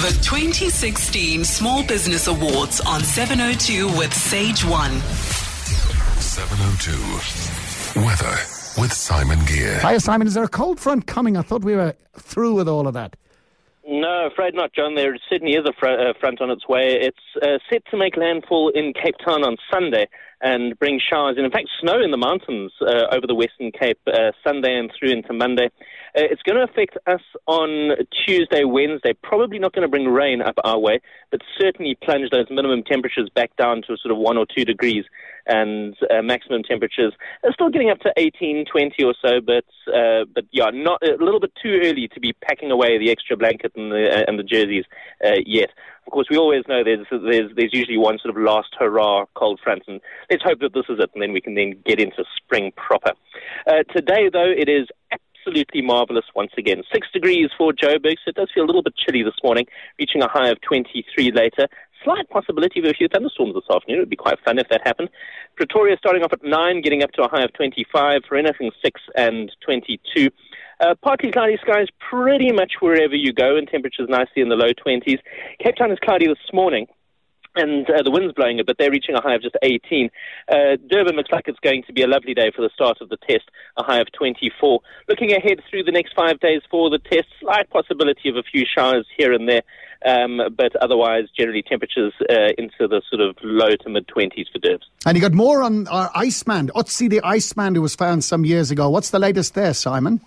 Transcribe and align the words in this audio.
The 0.00 0.18
2016 0.22 1.44
Small 1.44 1.84
Business 1.84 2.26
Awards 2.26 2.80
on 2.80 3.02
702 3.02 3.86
with 3.98 4.14
Sage 4.14 4.64
One. 4.64 4.98
702. 6.18 8.00
Weather 8.00 8.38
with 8.80 8.94
Simon 8.94 9.44
Gear. 9.44 9.78
Hi, 9.80 9.98
Simon. 9.98 10.26
Is 10.26 10.32
there 10.32 10.44
a 10.44 10.48
cold 10.48 10.80
front 10.80 11.06
coming? 11.06 11.36
I 11.36 11.42
thought 11.42 11.64
we 11.64 11.76
were 11.76 11.94
through 12.14 12.54
with 12.54 12.66
all 12.66 12.88
of 12.88 12.94
that. 12.94 13.14
No, 13.86 14.26
afraid 14.26 14.54
not, 14.54 14.72
John. 14.72 14.94
There 14.94 15.14
Sydney 15.28 15.52
is 15.52 15.66
a 15.68 15.72
fr- 15.78 15.88
uh, 15.88 16.14
front 16.18 16.40
on 16.40 16.48
its 16.48 16.66
way. 16.66 16.98
It's 16.98 17.18
uh, 17.42 17.58
set 17.68 17.82
to 17.90 17.98
make 17.98 18.16
landfall 18.16 18.70
in 18.70 18.94
Cape 18.94 19.16
Town 19.22 19.44
on 19.44 19.58
Sunday 19.70 20.08
and 20.40 20.78
bring 20.78 21.00
showers 21.00 21.34
and, 21.36 21.44
in 21.44 21.52
fact, 21.52 21.68
snow 21.80 22.00
in 22.02 22.10
the 22.10 22.16
mountains 22.16 22.72
uh, 22.80 23.14
over 23.14 23.26
the 23.26 23.34
Western 23.34 23.72
Cape 23.72 23.98
uh, 24.06 24.32
Sunday 24.46 24.76
and 24.78 24.90
through 24.98 25.10
into 25.10 25.32
Monday. 25.32 25.66
Uh, 26.16 26.26
it's 26.30 26.42
going 26.42 26.56
to 26.56 26.64
affect 26.64 26.96
us 27.06 27.20
on 27.46 27.90
Tuesday, 28.26 28.64
Wednesday. 28.64 29.12
Probably 29.22 29.58
not 29.58 29.72
going 29.74 29.82
to 29.82 29.88
bring 29.88 30.08
rain 30.08 30.40
up 30.40 30.54
our 30.64 30.78
way, 30.78 31.00
but 31.30 31.40
certainly 31.60 31.96
plunge 32.02 32.30
those 32.30 32.46
minimum 32.50 32.82
temperatures 32.82 33.30
back 33.34 33.54
down 33.56 33.82
to 33.82 33.96
sort 33.96 34.12
of 34.12 34.18
one 34.18 34.36
or 34.36 34.46
two 34.46 34.64
degrees 34.64 35.04
and 35.46 35.96
uh, 36.10 36.22
maximum 36.22 36.62
temperatures 36.62 37.14
are 37.44 37.52
still 37.52 37.70
getting 37.70 37.90
up 37.90 37.98
to 38.00 38.12
18, 38.16 38.66
20 38.70 39.04
or 39.04 39.14
so, 39.24 39.40
but 39.40 39.64
uh, 39.92 40.24
but 40.34 40.44
yeah, 40.52 40.70
not 40.72 41.02
a 41.02 41.22
little 41.22 41.40
bit 41.40 41.52
too 41.62 41.80
early 41.82 42.08
to 42.12 42.20
be 42.20 42.32
packing 42.42 42.70
away 42.70 42.98
the 42.98 43.10
extra 43.10 43.36
blanket 43.36 43.72
and 43.74 43.90
the 43.90 44.08
uh, 44.10 44.24
and 44.26 44.38
the 44.38 44.42
jerseys 44.42 44.84
yet. 45.46 45.70
Of 46.10 46.12
course, 46.12 46.26
we 46.28 46.38
always 46.38 46.64
know 46.66 46.82
there's 46.82 47.06
there's 47.08 47.52
there's 47.54 47.72
usually 47.72 47.96
one 47.96 48.18
sort 48.18 48.36
of 48.36 48.42
last 48.42 48.74
hurrah 48.76 49.26
cold 49.36 49.60
front, 49.62 49.84
and 49.86 50.00
let's 50.28 50.42
hope 50.42 50.58
that 50.58 50.74
this 50.74 50.86
is 50.88 50.98
it, 50.98 51.08
and 51.14 51.22
then 51.22 51.32
we 51.32 51.40
can 51.40 51.54
then 51.54 51.80
get 51.86 52.00
into 52.00 52.24
spring 52.36 52.72
proper. 52.74 53.12
Uh, 53.64 53.84
today, 53.94 54.28
though, 54.28 54.50
it 54.50 54.68
is 54.68 54.88
absolutely 55.12 55.82
marvelous 55.82 56.24
once 56.34 56.50
again. 56.58 56.82
Six 56.92 57.06
degrees 57.12 57.50
for 57.56 57.72
Joburg, 57.72 58.16
so 58.24 58.30
it 58.30 58.34
does 58.34 58.50
feel 58.52 58.64
a 58.64 58.66
little 58.66 58.82
bit 58.82 58.94
chilly 58.96 59.22
this 59.22 59.38
morning, 59.44 59.66
reaching 60.00 60.20
a 60.20 60.28
high 60.28 60.48
of 60.48 60.60
23 60.62 61.30
later. 61.30 61.68
Slight 62.02 62.28
possibility 62.28 62.80
of 62.80 62.86
a 62.86 62.92
few 62.92 63.06
thunderstorms 63.06 63.54
this 63.54 63.70
afternoon. 63.72 63.98
It 63.98 64.02
would 64.02 64.10
be 64.10 64.16
quite 64.16 64.40
fun 64.44 64.58
if 64.58 64.68
that 64.70 64.80
happened. 64.84 65.10
Pretoria 65.54 65.96
starting 65.96 66.24
off 66.24 66.32
at 66.32 66.42
9, 66.42 66.80
getting 66.80 67.04
up 67.04 67.12
to 67.12 67.22
a 67.22 67.28
high 67.28 67.44
of 67.44 67.52
25. 67.52 68.22
For 68.26 68.36
anything 68.36 68.72
6 68.82 69.00
and 69.16 69.52
22. 69.64 70.30
Uh, 70.80 70.94
partly 71.02 71.30
cloudy 71.30 71.58
skies 71.62 71.88
pretty 72.10 72.52
much 72.52 72.72
wherever 72.80 73.14
you 73.14 73.32
go, 73.32 73.56
and 73.56 73.68
temperatures 73.68 74.08
nicely 74.08 74.42
in 74.42 74.48
the 74.48 74.56
low 74.56 74.72
20s. 74.84 75.18
Cape 75.62 75.76
Town 75.76 75.92
is 75.92 75.98
cloudy 76.02 76.26
this 76.26 76.38
morning 76.52 76.86
and 77.56 77.88
uh, 77.90 78.02
the 78.02 78.10
wind's 78.10 78.34
blowing 78.34 78.60
a 78.60 78.64
bit. 78.64 78.76
They're 78.78 78.90
reaching 78.90 79.14
a 79.14 79.20
high 79.20 79.34
of 79.34 79.42
just 79.42 79.56
18. 79.62 80.10
Uh, 80.48 80.54
Durban 80.88 81.16
looks 81.16 81.30
like 81.32 81.44
it's 81.48 81.58
going 81.60 81.82
to 81.86 81.92
be 81.92 82.02
a 82.02 82.06
lovely 82.06 82.34
day 82.34 82.50
for 82.54 82.62
the 82.62 82.70
start 82.72 82.98
of 83.00 83.08
the 83.08 83.16
test, 83.28 83.50
a 83.76 83.82
high 83.82 84.00
of 84.00 84.08
24. 84.16 84.80
Looking 85.08 85.32
ahead 85.32 85.60
through 85.68 85.84
the 85.84 85.92
next 85.92 86.14
five 86.14 86.38
days 86.40 86.62
for 86.70 86.90
the 86.90 86.98
test, 86.98 87.26
slight 87.40 87.68
possibility 87.70 88.28
of 88.28 88.36
a 88.36 88.42
few 88.42 88.64
showers 88.64 89.06
here 89.16 89.32
and 89.32 89.48
there, 89.48 89.62
um, 90.06 90.40
but 90.56 90.74
otherwise, 90.76 91.24
generally 91.36 91.62
temperatures 91.62 92.14
uh, 92.30 92.52
into 92.56 92.88
the 92.88 93.02
sort 93.10 93.20
of 93.20 93.36
low 93.42 93.76
to 93.76 93.88
mid 93.88 94.06
20s 94.06 94.46
for 94.52 94.58
Durbs. 94.58 94.86
And 95.04 95.16
you 95.16 95.20
got 95.20 95.32
more 95.32 95.62
on 95.62 95.88
our 95.88 96.10
Iceman, 96.14 96.68
Otzi 96.74 97.10
the 97.10 97.20
Iceman, 97.22 97.74
who 97.74 97.82
was 97.82 97.94
found 97.94 98.24
some 98.24 98.44
years 98.44 98.70
ago. 98.70 98.88
What's 98.88 99.10
the 99.10 99.18
latest 99.18 99.54
there, 99.54 99.74
Simon? 99.74 100.20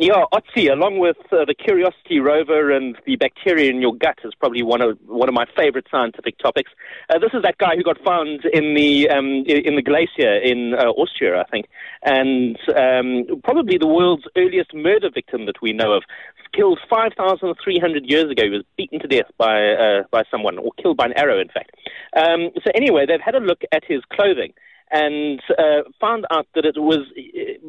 Yeah, 0.00 0.24
Otzi, 0.32 0.72
along 0.72 0.98
with 0.98 1.18
uh, 1.30 1.44
the 1.44 1.52
Curiosity 1.52 2.20
rover 2.20 2.70
and 2.70 2.96
the 3.04 3.16
bacteria 3.16 3.68
in 3.68 3.82
your 3.82 3.94
gut, 3.94 4.16
is 4.24 4.32
probably 4.34 4.62
one 4.62 4.80
of 4.80 4.98
one 5.04 5.28
of 5.28 5.34
my 5.34 5.44
favorite 5.54 5.86
scientific 5.90 6.38
topics. 6.38 6.70
Uh, 7.10 7.18
this 7.18 7.32
is 7.34 7.42
that 7.42 7.58
guy 7.58 7.76
who 7.76 7.82
got 7.82 8.02
found 8.02 8.46
in 8.50 8.72
the 8.72 9.10
um, 9.10 9.44
in 9.46 9.76
the 9.76 9.82
glacier 9.82 10.36
in 10.40 10.72
uh, 10.72 10.88
Austria, 10.96 11.42
I 11.42 11.50
think, 11.50 11.68
and 12.02 12.56
um, 12.74 13.42
probably 13.44 13.76
the 13.76 13.86
world's 13.86 14.24
earliest 14.38 14.72
murder 14.72 15.10
victim 15.12 15.44
that 15.44 15.60
we 15.60 15.74
know 15.74 15.92
of. 15.92 16.04
Killed 16.52 16.80
5,300 16.88 18.10
years 18.10 18.28
ago. 18.28 18.42
He 18.44 18.48
was 18.48 18.64
beaten 18.78 19.00
to 19.00 19.06
death 19.06 19.30
by 19.36 19.74
uh, 19.74 20.04
by 20.10 20.22
someone, 20.30 20.56
or 20.56 20.72
killed 20.82 20.96
by 20.96 21.04
an 21.04 21.12
arrow, 21.18 21.38
in 21.38 21.48
fact. 21.48 21.76
Um, 22.16 22.52
so 22.64 22.72
anyway, 22.74 23.04
they've 23.04 23.20
had 23.20 23.34
a 23.34 23.38
look 23.38 23.60
at 23.70 23.84
his 23.84 24.00
clothing 24.10 24.54
and 24.90 25.40
uh, 25.58 25.82
found 26.00 26.26
out 26.32 26.46
that 26.54 26.64
it 26.64 26.76
was 26.76 27.06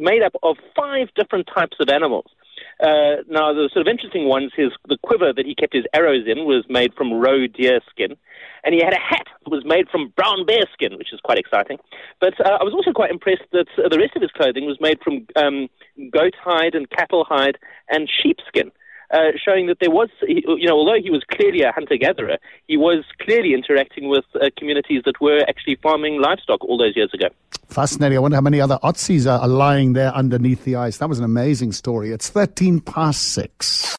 made 0.00 0.22
up 0.22 0.32
of 0.42 0.56
five 0.76 1.08
different 1.14 1.48
types 1.54 1.76
of 1.80 1.88
animals. 1.88 2.26
Uh, 2.80 3.20
now, 3.28 3.52
the 3.52 3.68
sort 3.72 3.86
of 3.86 3.90
interesting 3.90 4.26
ones, 4.26 4.52
his 4.56 4.70
the 4.88 4.96
quiver 5.02 5.32
that 5.34 5.44
he 5.44 5.54
kept 5.54 5.74
his 5.74 5.84
arrows 5.92 6.24
in 6.26 6.46
was 6.46 6.64
made 6.68 6.94
from 6.94 7.12
roe 7.12 7.46
deer 7.46 7.80
skin, 7.90 8.16
and 8.64 8.74
he 8.74 8.80
had 8.82 8.94
a 8.94 9.00
hat 9.00 9.26
that 9.44 9.50
was 9.50 9.64
made 9.66 9.86
from 9.90 10.12
brown 10.16 10.46
bear 10.46 10.64
skin, 10.72 10.96
which 10.96 11.12
is 11.12 11.20
quite 11.22 11.38
exciting. 11.38 11.78
But 12.20 12.34
uh, 12.40 12.56
I 12.60 12.64
was 12.64 12.72
also 12.72 12.92
quite 12.92 13.10
impressed 13.10 13.44
that 13.52 13.66
uh, 13.76 13.88
the 13.88 13.98
rest 13.98 14.16
of 14.16 14.22
his 14.22 14.30
clothing 14.30 14.64
was 14.64 14.78
made 14.80 14.98
from 15.04 15.26
um, 15.36 15.68
goat 16.10 16.34
hide 16.42 16.74
and 16.74 16.88
cattle 16.88 17.24
hide 17.28 17.58
and 17.90 18.08
sheep 18.22 18.38
skin. 18.48 18.72
Uh, 19.12 19.32
showing 19.44 19.66
that 19.66 19.78
there 19.80 19.90
was, 19.90 20.08
you 20.28 20.68
know, 20.68 20.76
although 20.76 21.00
he 21.02 21.10
was 21.10 21.24
clearly 21.28 21.62
a 21.62 21.72
hunter-gatherer, 21.72 22.38
he 22.68 22.76
was 22.76 23.04
clearly 23.20 23.54
interacting 23.54 24.08
with 24.08 24.24
uh, 24.36 24.50
communities 24.56 25.02
that 25.04 25.20
were 25.20 25.40
actually 25.48 25.74
farming 25.82 26.20
livestock 26.20 26.62
all 26.64 26.78
those 26.78 26.94
years 26.94 27.10
ago. 27.12 27.26
Fascinating. 27.68 28.18
I 28.18 28.20
wonder 28.20 28.36
how 28.36 28.40
many 28.40 28.60
other 28.60 28.78
Otzies 28.84 29.30
are 29.30 29.48
lying 29.48 29.94
there 29.94 30.12
underneath 30.12 30.64
the 30.64 30.76
ice. 30.76 30.98
That 30.98 31.08
was 31.08 31.18
an 31.18 31.24
amazing 31.24 31.72
story. 31.72 32.12
It's 32.12 32.28
13 32.28 32.80
past 32.80 33.32
6. 33.32 33.80